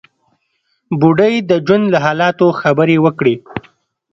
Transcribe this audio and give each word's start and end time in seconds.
بوډۍ 0.99 1.35
د 1.49 1.51
ژوند 1.65 1.85
له 1.93 1.99
حالاتو 2.05 2.47
خبرې 2.61 2.97
وکړې. 3.05 3.35